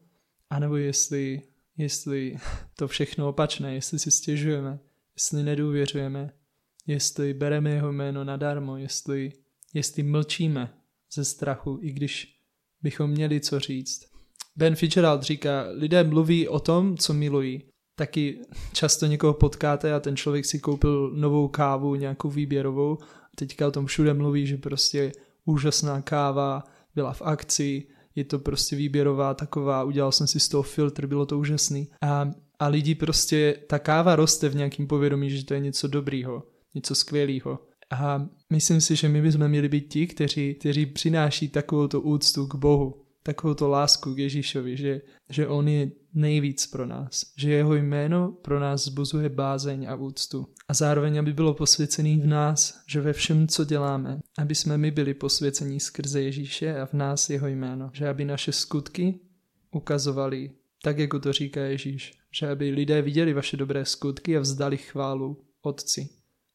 anebo 0.49 0.75
jestli 0.75 1.41
jestli 1.77 2.37
to 2.75 2.87
všechno 2.87 3.29
opačné, 3.29 3.75
jestli 3.75 3.99
si 3.99 4.11
stěžujeme, 4.11 4.79
jestli 5.15 5.43
nedůvěřujeme, 5.43 6.33
jestli 6.87 7.33
bereme 7.33 7.69
jeho 7.69 7.91
jméno 7.91 8.23
nadarmo, 8.23 8.77
jestli, 8.77 9.31
jestli 9.73 10.03
mlčíme 10.03 10.73
ze 11.13 11.25
strachu, 11.25 11.79
i 11.81 11.91
když 11.91 12.27
bychom 12.81 13.09
měli 13.09 13.39
co 13.39 13.59
říct. 13.59 14.05
Ben 14.55 14.75
Fitzgerald 14.75 15.23
říká, 15.23 15.65
lidé 15.71 16.03
mluví 16.03 16.47
o 16.47 16.59
tom, 16.59 16.97
co 16.97 17.13
milují. 17.13 17.63
Taky 17.95 18.39
často 18.73 19.05
někoho 19.05 19.33
potkáte 19.33 19.93
a 19.93 19.99
ten 19.99 20.15
člověk 20.15 20.45
si 20.45 20.59
koupil 20.59 21.11
novou 21.15 21.47
kávu, 21.47 21.95
nějakou 21.95 22.29
výběrovou. 22.29 22.97
Teďka 23.35 23.67
o 23.67 23.71
tom 23.71 23.85
všude 23.85 24.13
mluví, 24.13 24.47
že 24.47 24.57
prostě 24.57 25.11
úžasná 25.45 26.01
káva, 26.01 26.63
byla 26.95 27.13
v 27.13 27.21
akci, 27.21 27.87
je 28.15 28.23
to 28.23 28.39
prostě 28.39 28.75
výběrová 28.75 29.33
taková, 29.33 29.83
udělal 29.83 30.11
jsem 30.11 30.27
si 30.27 30.39
z 30.39 30.49
toho 30.49 30.63
filtr, 30.63 31.07
bylo 31.07 31.25
to 31.25 31.39
úžasný. 31.39 31.87
A, 32.01 32.31
a 32.59 32.67
lidi 32.67 32.95
prostě, 32.95 33.59
ta 33.67 33.79
káva 33.79 34.15
roste 34.15 34.49
v 34.49 34.55
nějakém 34.55 34.87
povědomí, 34.87 35.29
že 35.29 35.45
to 35.45 35.53
je 35.53 35.59
něco 35.59 35.87
dobrýho, 35.87 36.43
něco 36.75 36.95
skvělého. 36.95 37.59
A 37.93 38.29
myslím 38.49 38.81
si, 38.81 38.95
že 38.95 39.09
my 39.09 39.21
bychom 39.21 39.47
měli 39.47 39.69
být 39.69 39.87
ti, 39.87 40.07
kteří, 40.07 40.55
kteří 40.55 40.85
přináší 40.85 41.49
takovou 41.49 41.87
úctu 41.99 42.47
k 42.47 42.55
Bohu, 42.55 43.03
takovou 43.23 43.55
lásku 43.69 44.15
k 44.15 44.17
Ježíšovi, 44.17 44.77
že, 44.77 45.01
že 45.29 45.47
on 45.47 45.67
je 45.67 45.91
nejvíc 46.13 46.67
pro 46.67 46.85
nás, 46.85 47.21
že 47.37 47.51
jeho 47.51 47.75
jméno 47.75 48.31
pro 48.31 48.59
nás 48.59 48.83
zbuzuje 48.83 49.29
bázeň 49.29 49.85
a 49.89 49.95
úctu. 49.95 50.47
A 50.67 50.73
zároveň, 50.73 51.19
aby 51.19 51.33
bylo 51.33 51.53
posvěcený 51.53 52.21
v 52.21 52.25
nás, 52.25 52.83
že 52.87 53.01
ve 53.01 53.13
všem, 53.13 53.47
co 53.47 53.65
děláme, 53.65 54.19
aby 54.37 54.55
jsme 54.55 54.77
my 54.77 54.91
byli 54.91 55.13
posvěcení 55.13 55.79
skrze 55.79 56.21
Ježíše 56.21 56.79
a 56.79 56.85
v 56.85 56.93
nás 56.93 57.29
jeho 57.29 57.47
jméno. 57.47 57.89
Že 57.93 58.09
aby 58.09 58.25
naše 58.25 58.51
skutky 58.51 59.19
ukazovali 59.71 60.51
tak, 60.83 60.97
jako 60.97 61.19
to 61.19 61.33
říká 61.33 61.61
Ježíš. 61.61 62.11
Že 62.39 62.49
aby 62.49 62.69
lidé 62.69 63.01
viděli 63.01 63.33
vaše 63.33 63.57
dobré 63.57 63.85
skutky 63.85 64.37
a 64.37 64.39
vzdali 64.39 64.77
chválu 64.77 65.43
Otci, 65.61 66.09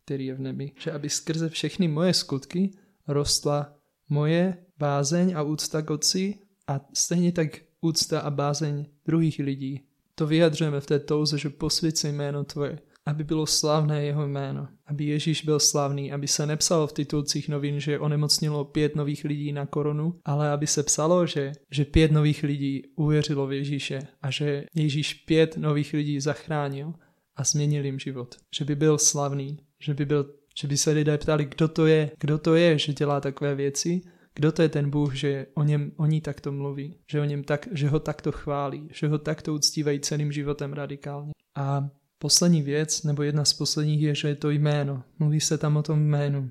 který 0.09 0.27
je 0.27 0.35
v 0.35 0.41
nebi. 0.41 0.73
Že 0.79 0.93
aby 0.93 1.09
skrze 1.09 1.49
všechny 1.49 1.89
moje 1.89 2.15
skutky 2.15 2.71
rostla 3.09 3.75
moje 4.09 4.57
bázeň 4.79 5.37
a 5.37 5.43
úcta 5.43 5.83
k 5.83 5.91
Otci 5.91 6.35
a 6.67 6.81
stejně 6.95 7.33
tak 7.33 7.49
úcta 7.81 8.21
a 8.21 8.31
bázeň 8.31 8.87
druhých 9.05 9.39
lidí. 9.39 9.81
To 10.15 10.27
vyjadřujeme 10.27 10.81
v 10.81 10.87
té 10.87 10.99
touze, 10.99 11.39
že 11.39 11.51
posvěci 11.51 12.13
jméno 12.13 12.45
Tvoje, 12.45 12.79
aby 13.07 13.25
bylo 13.25 13.47
slavné 13.47 14.05
jeho 14.05 14.29
jméno, 14.29 14.69
aby 14.87 15.05
Ježíš 15.05 15.45
byl 15.45 15.61
slavný, 15.61 16.13
aby 16.13 16.29
se 16.29 16.47
nepsalo 16.47 16.87
v 16.87 16.93
titulcích 16.93 17.49
novin, 17.49 17.81
že 17.81 17.99
onemocnilo 17.99 18.65
pět 18.65 18.97
nových 18.97 19.25
lidí 19.25 19.53
na 19.53 19.67
korunu, 19.67 20.15
ale 20.25 20.51
aby 20.51 20.67
se 20.67 20.83
psalo, 20.83 21.27
že, 21.27 21.53
že 21.71 21.85
pět 21.85 22.13
nových 22.13 22.43
lidí 22.43 22.83
uvěřilo 22.97 23.47
v 23.47 23.53
Ježíše 23.53 23.99
a 24.23 24.31
že 24.31 24.65
Ježíš 24.75 25.15
pět 25.15 25.57
nových 25.57 25.93
lidí 25.93 26.21
zachránil 26.21 26.95
a 27.39 27.45
změnil 27.45 27.85
jim 27.85 27.99
život. 27.99 28.35
Že 28.59 28.65
by 28.65 28.75
byl 28.77 28.99
slavný, 28.99 29.59
že 29.81 29.95
by, 29.95 30.07
byl, 30.07 30.35
že 30.61 30.69
by 30.69 30.77
se 30.77 30.91
lidé 30.91 31.19
ptali, 31.19 31.45
kdo 31.45 31.69
to 31.69 31.87
je, 31.87 32.11
kdo 32.21 32.39
to 32.39 32.55
je, 32.55 32.79
že 32.79 32.93
dělá 32.93 33.21
takové 33.21 33.55
věci 33.55 34.03
kdo 34.39 34.53
to 34.53 34.63
je 34.63 34.69
ten 34.69 34.91
Bůh, 34.91 35.15
že 35.15 35.47
o 35.55 35.63
něm 35.63 35.93
oni 35.97 36.21
takto 36.21 36.53
mluví, 36.53 36.95
že, 37.11 37.21
o 37.21 37.25
něm 37.25 37.45
tak, 37.45 37.69
že 37.73 37.89
ho 37.89 38.01
takto 38.01 38.33
chválí, 38.33 38.89
že 38.93 39.09
ho 39.09 39.19
takto 39.19 39.55
uctívají 39.55 40.01
celým 40.01 40.33
životem 40.33 40.73
radikálně. 40.73 41.33
A 41.57 41.91
poslední 42.19 42.63
věc, 42.63 43.03
nebo 43.03 43.23
jedna 43.23 43.45
z 43.45 43.53
posledních 43.53 44.03
je, 44.03 44.15
že 44.15 44.29
je 44.29 44.35
to 44.35 44.51
jméno. 44.51 45.03
Mluví 45.19 45.41
se 45.41 45.59
tam 45.59 45.77
o 45.77 45.83
tom 45.83 46.03
jménu. 46.03 46.51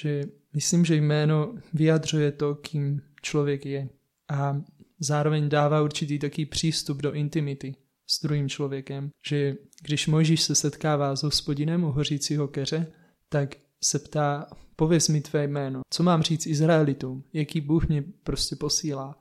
Že 0.00 0.24
myslím, 0.54 0.84
že 0.84 0.96
jméno 0.96 1.54
vyjadřuje 1.74 2.32
to, 2.32 2.54
kým 2.54 3.02
člověk 3.22 3.66
je. 3.66 3.88
A 4.28 4.60
zároveň 5.00 5.48
dává 5.48 5.82
určitý 5.82 6.18
taký 6.18 6.46
přístup 6.46 7.02
do 7.02 7.12
intimity 7.12 7.74
s 8.06 8.22
druhým 8.22 8.48
člověkem, 8.48 9.10
že 9.28 9.56
když 9.82 10.06
Mojžíš 10.06 10.42
se 10.42 10.54
setkává 10.54 11.16
s 11.16 11.22
hospodinem 11.22 11.84
u 11.84 11.92
hořícího 11.92 12.48
keře, 12.48 12.92
tak 13.28 13.56
se 13.82 13.98
ptá, 13.98 14.46
pověz 14.76 15.08
mi 15.08 15.20
tvé 15.20 15.44
jméno, 15.44 15.80
co 15.90 16.02
mám 16.02 16.22
říct 16.22 16.46
Izraelitům, 16.46 17.24
jaký 17.32 17.60
Bůh 17.60 17.88
mě 17.88 18.04
prostě 18.24 18.56
posílá. 18.56 19.18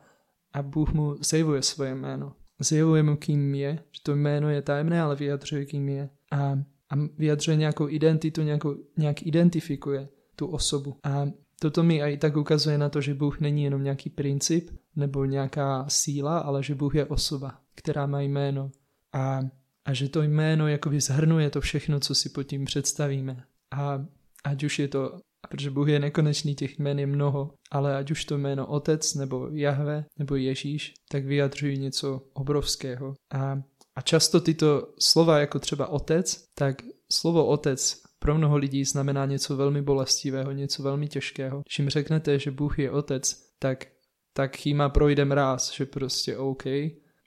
A 0.53 0.61
Bůh 0.61 0.93
mu 0.93 1.15
zjevuje 1.23 1.61
svoje 1.61 1.95
jméno. 1.95 2.33
Zjevuje 2.59 3.03
mu, 3.03 3.15
kým 3.15 3.55
je, 3.55 3.79
že 3.91 4.01
to 4.03 4.15
jméno 4.15 4.49
je 4.49 4.61
tajemné, 4.61 5.01
ale 5.01 5.15
vyjadřuje, 5.15 5.65
kým 5.65 5.89
je. 5.89 6.09
A, 6.31 6.59
a 6.89 6.95
vyjadřuje 7.17 7.57
nějakou 7.57 7.89
identitu, 7.89 8.41
nějakou, 8.41 8.75
nějak 8.97 9.27
identifikuje 9.27 10.09
tu 10.35 10.47
osobu. 10.47 10.95
A 11.03 11.27
toto 11.59 11.83
mi 11.83 12.01
i 12.01 12.17
tak 12.17 12.37
ukazuje 12.37 12.77
na 12.77 12.89
to, 12.89 13.01
že 13.01 13.13
Bůh 13.13 13.39
není 13.39 13.63
jenom 13.63 13.83
nějaký 13.83 14.09
princip 14.09 14.69
nebo 14.95 15.25
nějaká 15.25 15.85
síla, 15.89 16.39
ale 16.39 16.63
že 16.63 16.75
Bůh 16.75 16.95
je 16.95 17.05
osoba, 17.05 17.59
která 17.75 18.05
má 18.05 18.21
jméno. 18.21 18.71
A, 19.13 19.39
a 19.85 19.93
že 19.93 20.09
to 20.09 20.21
jméno 20.21 20.67
jakoby 20.67 21.01
zhrnuje 21.01 21.49
to 21.49 21.61
všechno, 21.61 21.99
co 21.99 22.15
si 22.15 22.29
pod 22.29 22.43
tím 22.43 22.65
představíme. 22.65 23.43
A 23.73 24.05
ať 24.43 24.63
už 24.63 24.79
je 24.79 24.87
to, 24.87 25.19
protože 25.49 25.71
Bůh 25.71 25.87
je 25.87 25.99
nekonečný, 25.99 26.55
těch 26.55 26.79
jmén 26.79 26.99
je 26.99 27.07
mnoho, 27.07 27.53
ale 27.71 27.97
ať 27.97 28.11
už 28.11 28.25
to 28.25 28.37
jméno 28.37 28.67
Otec 28.67 29.15
nebo 29.15 29.49
Jahve 29.51 30.05
nebo 30.19 30.35
Ježíš, 30.35 30.93
tak 31.11 31.25
vyjadřují 31.25 31.77
něco 31.77 32.21
obrovského. 32.33 33.13
A, 33.33 33.61
a 33.95 34.01
často 34.01 34.41
tyto 34.41 34.93
slova, 34.99 35.39
jako 35.39 35.59
třeba 35.59 35.87
Otec, 35.87 36.43
tak 36.57 36.75
slovo 37.11 37.45
Otec 37.45 38.01
pro 38.19 38.35
mnoho 38.35 38.57
lidí 38.57 38.85
znamená 38.85 39.25
něco 39.25 39.57
velmi 39.57 39.81
bolestivého, 39.81 40.51
něco 40.51 40.83
velmi 40.83 41.07
těžkého. 41.07 41.61
Když 41.67 41.79
jim 41.79 41.89
řeknete, 41.89 42.39
že 42.39 42.51
Bůh 42.51 42.79
je 42.79 42.91
Otec, 42.91 43.45
tak, 43.59 43.85
tak 44.33 44.65
jima 44.65 44.89
projde 44.89 45.25
mráz, 45.25 45.71
že 45.71 45.85
prostě 45.85 46.37
OK, 46.37 46.63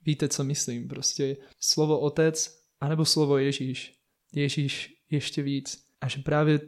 víte, 0.06 0.28
co 0.28 0.44
myslím, 0.44 0.88
prostě 0.88 1.36
slovo 1.60 2.00
Otec, 2.00 2.60
anebo 2.80 3.04
slovo 3.04 3.38
Ježíš. 3.38 3.94
Ježíš 4.32 4.94
ještě 5.10 5.42
víc. 5.42 5.84
A 6.00 6.08
že 6.08 6.22
právě 6.22 6.60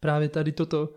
Právě 0.00 0.28
tady 0.28 0.52
toto 0.52 0.94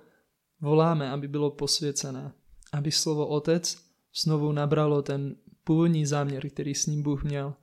voláme, 0.62 1.12
aby 1.12 1.28
bylo 1.28 1.52
posvěcené. 1.52 2.34
Aby 2.74 2.92
slovo 2.92 3.28
Otec 3.28 3.78
znovu 4.24 4.52
nabralo 4.52 5.02
ten 5.02 5.36
původní 5.64 6.06
záměr, 6.06 6.50
který 6.50 6.76
s 6.76 6.86
ním 6.86 7.04
Bůh 7.04 7.24
měl. 7.24 7.54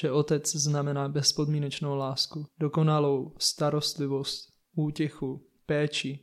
Že 0.00 0.10
Otec 0.10 0.56
znamená 0.56 1.08
bezpodmínečnou 1.08 1.96
lásku, 1.96 2.46
dokonalou 2.58 3.34
starostlivost, 3.38 4.52
útěchu, 4.76 5.46
péči, 5.66 6.18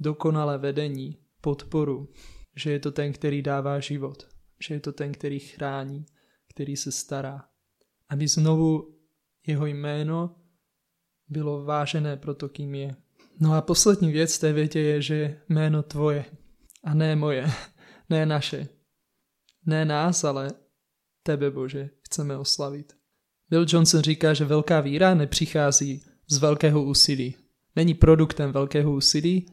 dokonalé 0.00 0.58
vedení, 0.58 1.18
podporu, 1.40 2.08
že 2.56 2.70
je 2.70 2.80
to 2.80 2.90
ten, 2.90 3.12
který 3.12 3.42
dává 3.42 3.80
život, 3.80 4.26
že 4.60 4.74
je 4.74 4.80
to 4.80 4.92
ten, 4.92 5.12
který 5.12 5.38
chrání, 5.38 6.06
který 6.54 6.76
se 6.76 6.92
stará. 6.92 7.44
Aby 8.08 8.28
znovu 8.28 8.98
jeho 9.46 9.66
jméno 9.66 10.36
bylo 11.28 11.64
vážené 11.64 12.16
pro 12.16 12.34
to, 12.34 12.48
kým 12.48 12.74
je. 12.74 12.96
No 13.40 13.54
a 13.54 13.62
poslední 13.62 14.12
věc 14.12 14.38
té 14.38 14.52
větě 14.52 14.80
je, 14.80 15.02
že 15.02 15.40
jméno 15.48 15.82
tvoje 15.82 16.24
a 16.84 16.94
ne 16.94 17.16
moje, 17.16 17.46
ne 18.10 18.26
naše. 18.26 18.68
Ne 19.66 19.84
nás, 19.84 20.24
ale 20.24 20.50
tebe, 21.22 21.50
Bože, 21.50 21.90
chceme 22.00 22.38
oslavit. 22.38 22.92
Bill 23.50 23.66
Johnson 23.68 24.00
říká, 24.00 24.34
že 24.34 24.44
velká 24.44 24.80
víra 24.80 25.14
nepřichází 25.14 26.02
z 26.30 26.38
velkého 26.38 26.84
úsilí. 26.84 27.36
Není 27.76 27.94
produktem 27.94 28.52
velkého 28.52 28.92
úsilí, 28.92 29.46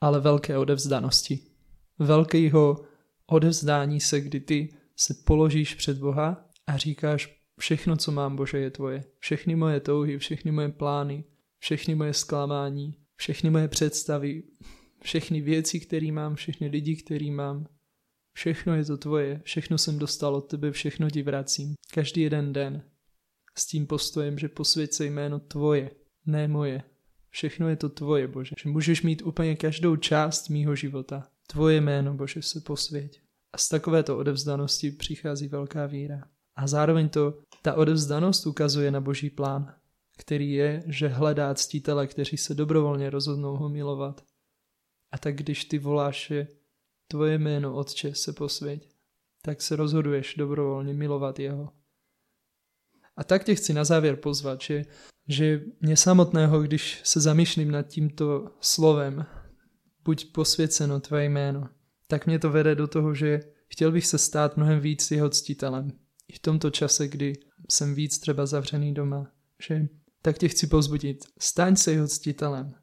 ale 0.00 0.20
velké 0.20 0.58
odevzdanosti. 0.58 1.38
Velkého 1.98 2.84
odevzdání 3.26 4.00
se, 4.00 4.20
kdy 4.20 4.40
ty 4.40 4.81
se 5.02 5.14
položíš 5.26 5.74
před 5.74 5.98
Boha 5.98 6.48
a 6.66 6.76
říkáš, 6.76 7.42
všechno, 7.58 7.96
co 7.96 8.12
mám, 8.12 8.36
Bože, 8.36 8.58
je 8.58 8.70
tvoje. 8.70 9.04
Všechny 9.18 9.56
moje 9.56 9.80
touhy, 9.80 10.18
všechny 10.18 10.52
moje 10.52 10.68
plány, 10.68 11.24
všechny 11.58 11.94
moje 11.94 12.14
zklamání, 12.14 12.96
všechny 13.16 13.50
moje 13.50 13.68
představy, 13.68 14.42
všechny 15.02 15.40
věci, 15.40 15.80
které 15.80 16.12
mám, 16.12 16.34
všechny 16.34 16.68
lidi, 16.68 16.96
který 16.96 17.30
mám, 17.30 17.66
všechno 18.32 18.74
je 18.74 18.84
to 18.84 18.96
tvoje, 18.96 19.40
všechno 19.44 19.78
jsem 19.78 19.98
dostal 19.98 20.36
od 20.36 20.40
tebe, 20.40 20.72
všechno 20.72 21.10
ti 21.10 21.22
vracím. 21.22 21.74
Každý 21.94 22.20
jeden 22.20 22.52
den. 22.52 22.82
S 23.58 23.66
tím 23.66 23.86
postojem, 23.86 24.38
že 24.38 24.48
posvěď 24.48 24.92
se 24.92 25.06
jméno 25.06 25.40
tvoje, 25.40 25.90
ne 26.26 26.48
moje. 26.48 26.82
Všechno 27.30 27.68
je 27.68 27.76
to 27.76 27.88
tvoje, 27.88 28.28
Bože. 28.28 28.54
Že 28.62 28.68
můžeš 28.68 29.02
mít 29.02 29.22
úplně 29.22 29.56
každou 29.56 29.96
část 29.96 30.48
mýho 30.48 30.76
života. 30.76 31.28
Tvoje 31.46 31.80
jméno, 31.80 32.14
Bože, 32.14 32.42
se 32.42 32.60
posvěť. 32.60 33.21
A 33.52 33.58
z 33.58 33.68
takovéto 33.68 34.18
odevzdanosti 34.18 34.90
přichází 34.90 35.48
velká 35.48 35.86
víra. 35.86 36.28
A 36.56 36.66
zároveň 36.66 37.08
to, 37.08 37.38
ta 37.62 37.74
odevzdanost 37.74 38.46
ukazuje 38.46 38.90
na 38.90 39.00
boží 39.00 39.30
plán 39.30 39.74
který 40.18 40.52
je, 40.52 40.82
že 40.86 41.08
hledá 41.08 41.54
ctítele, 41.54 42.06
kteří 42.06 42.36
se 42.36 42.54
dobrovolně 42.54 43.10
rozhodnou 43.10 43.56
ho 43.56 43.68
milovat. 43.68 44.24
A 45.12 45.18
tak 45.18 45.36
když 45.36 45.64
ty 45.64 45.78
voláš 45.78 46.30
je 46.30 46.48
tvoje 47.08 47.38
jméno, 47.38 47.74
Otče, 47.74 48.14
se 48.14 48.32
posvěť, 48.32 48.88
tak 49.42 49.62
se 49.62 49.76
rozhoduješ 49.76 50.34
dobrovolně 50.34 50.94
milovat 50.94 51.38
jeho. 51.38 51.72
A 53.16 53.24
tak 53.24 53.44
tě 53.44 53.54
chci 53.54 53.72
na 53.72 53.84
závěr 53.84 54.16
pozvat, 54.16 54.60
že, 54.60 54.84
že 55.28 55.60
mě 55.80 55.96
samotného, 55.96 56.62
když 56.62 57.00
se 57.04 57.20
zamýšlím 57.20 57.70
nad 57.70 57.82
tímto 57.82 58.50
slovem, 58.60 59.26
buď 60.04 60.32
posvěceno 60.32 61.00
tvé 61.00 61.24
jméno, 61.24 61.68
tak 62.06 62.26
mě 62.26 62.38
to 62.38 62.50
vede 62.50 62.74
do 62.74 62.86
toho, 62.86 63.14
že 63.14 63.40
chtěl 63.68 63.92
bych 63.92 64.06
se 64.06 64.18
stát 64.18 64.56
mnohem 64.56 64.80
víc 64.80 65.10
jeho 65.10 65.28
ctitelem. 65.28 65.92
I 66.28 66.32
v 66.32 66.38
tomto 66.38 66.70
čase, 66.70 67.08
kdy 67.08 67.32
jsem 67.70 67.94
víc 67.94 68.18
třeba 68.18 68.46
zavřený 68.46 68.94
doma, 68.94 69.32
že 69.66 69.88
tak 70.22 70.38
tě 70.38 70.48
chci 70.48 70.66
pozbudit. 70.66 71.18
Staň 71.38 71.76
se 71.76 71.92
jeho 71.92 72.08
ctitelem. 72.08 72.74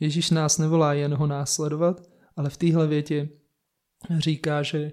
Ježíš 0.00 0.30
nás 0.30 0.58
nevolá 0.58 0.94
jen 0.94 1.14
ho 1.14 1.26
následovat, 1.26 2.02
ale 2.36 2.50
v 2.50 2.56
téhle 2.56 2.86
větě 2.86 3.28
říká, 4.18 4.62
že, 4.62 4.92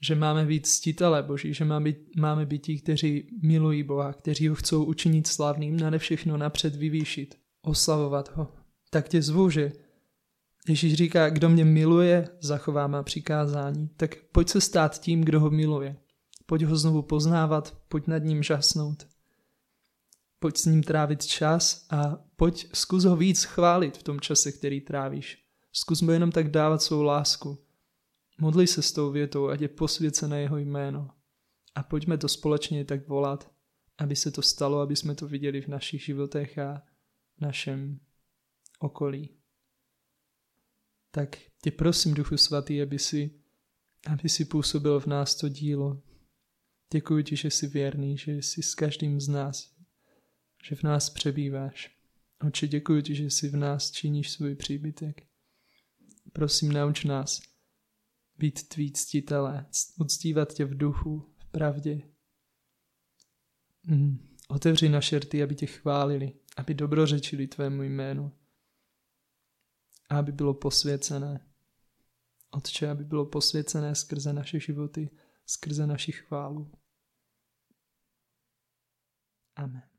že 0.00 0.14
máme 0.14 0.46
být 0.46 0.66
ctitele 0.66 1.22
Boží, 1.22 1.54
že 1.54 1.64
máme 1.64 1.92
máme 2.18 2.46
být 2.46 2.62
ti, 2.62 2.80
kteří 2.80 3.26
milují 3.42 3.82
Boha, 3.82 4.12
kteří 4.12 4.48
ho 4.48 4.54
chcou 4.54 4.84
učinit 4.84 5.26
slavným, 5.26 5.76
nade 5.76 5.98
všechno 5.98 6.36
napřed 6.36 6.76
vyvýšit, 6.76 7.34
oslavovat 7.62 8.36
ho. 8.36 8.54
Tak 8.90 9.08
tě 9.08 9.22
zvu, 9.22 9.50
že 9.50 9.72
Ježíš 10.68 10.94
říká, 10.94 11.30
kdo 11.30 11.48
mě 11.48 11.64
miluje, 11.64 12.28
zachová 12.40 12.86
má 12.86 13.02
přikázání, 13.02 13.88
tak 13.96 14.16
pojď 14.32 14.48
se 14.48 14.60
stát 14.60 15.00
tím, 15.00 15.20
kdo 15.20 15.40
ho 15.40 15.50
miluje. 15.50 15.96
Pojď 16.46 16.62
ho 16.62 16.76
znovu 16.76 17.02
poznávat, 17.02 17.76
pojď 17.88 18.06
nad 18.06 18.18
ním 18.18 18.42
žasnout. 18.42 19.06
Pojď 20.38 20.56
s 20.56 20.64
ním 20.64 20.82
trávit 20.82 21.26
čas 21.26 21.86
a 21.90 22.16
pojď 22.36 22.68
zkus 22.74 23.04
ho 23.04 23.16
víc 23.16 23.44
chválit 23.44 23.96
v 23.96 24.02
tom 24.02 24.20
čase, 24.20 24.52
který 24.52 24.80
trávíš. 24.80 25.44
Zkus 25.72 26.02
mu 26.02 26.10
jenom 26.10 26.32
tak 26.32 26.50
dávat 26.50 26.82
svou 26.82 27.02
lásku. 27.02 27.58
Modli 28.40 28.66
se 28.66 28.82
s 28.82 28.92
tou 28.92 29.10
větou, 29.10 29.48
ať 29.48 29.60
je 29.60 29.68
posvěcené 29.68 30.40
jeho 30.40 30.58
jméno. 30.58 31.10
A 31.74 31.82
pojďme 31.82 32.18
to 32.18 32.28
společně 32.28 32.84
tak 32.84 33.08
volat, 33.08 33.50
aby 33.98 34.16
se 34.16 34.30
to 34.30 34.42
stalo, 34.42 34.80
aby 34.80 34.96
jsme 34.96 35.14
to 35.14 35.28
viděli 35.28 35.60
v 35.60 35.68
našich 35.68 36.04
životech 36.04 36.58
a 36.58 36.82
našem 37.40 38.00
okolí. 38.78 39.43
Tak 41.14 41.36
tě 41.62 41.70
prosím, 41.70 42.14
Duchu 42.14 42.36
Svatý, 42.36 42.82
aby 42.82 42.98
si, 42.98 43.30
aby 44.06 44.28
si 44.28 44.44
působil 44.44 45.00
v 45.00 45.06
nás 45.06 45.34
to 45.34 45.48
dílo. 45.48 46.02
Děkuji 46.92 47.24
ti, 47.24 47.36
že 47.36 47.50
jsi 47.50 47.66
věrný, 47.66 48.18
že 48.18 48.32
jsi 48.32 48.62
s 48.62 48.74
každým 48.74 49.20
z 49.20 49.28
nás, 49.28 49.74
že 50.64 50.76
v 50.76 50.82
nás 50.82 51.10
přebýváš. 51.10 51.98
Oče, 52.46 52.68
děkuji 52.68 53.02
ti, 53.02 53.14
že 53.14 53.24
jsi 53.24 53.48
v 53.48 53.56
nás 53.56 53.90
činíš 53.90 54.30
svůj 54.30 54.54
příbytek. 54.54 55.26
Prosím, 56.32 56.72
nauč 56.72 57.04
nás 57.04 57.42
být 58.38 58.68
tví 58.68 58.92
ctitelé, 58.92 59.66
uctívat 59.98 60.54
tě 60.54 60.64
v 60.64 60.78
duchu, 60.78 61.34
v 61.38 61.46
pravdě. 61.46 62.02
Mm. 63.86 64.18
Otevři 64.48 64.88
naše 64.88 65.18
rty, 65.18 65.42
aby 65.42 65.54
tě 65.54 65.66
chválili, 65.66 66.32
aby 66.56 66.74
dobrořečili 66.74 67.46
tvému 67.46 67.82
jménu 67.82 68.32
aby 70.08 70.32
bylo 70.32 70.54
posvěcené. 70.54 71.46
Otče, 72.50 72.90
aby 72.90 73.04
bylo 73.04 73.26
posvěcené 73.26 73.94
skrze 73.94 74.32
naše 74.32 74.60
životy, 74.60 75.10
skrze 75.46 75.86
naši 75.86 76.12
chválu. 76.12 76.72
Amen. 79.56 79.93